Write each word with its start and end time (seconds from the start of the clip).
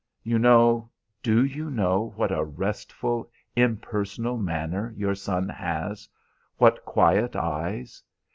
You 0.23 0.39
know 0.39 0.89
do 1.21 1.45
you 1.45 1.69
know 1.69 2.13
what 2.15 2.31
a 2.31 2.43
restful, 2.43 3.29
impersonal 3.55 4.35
manner 4.35 4.95
your 4.97 5.13
son 5.13 5.47
has? 5.47 6.09
What 6.57 6.83
quiet 6.85 7.35
eyes! 7.35 8.01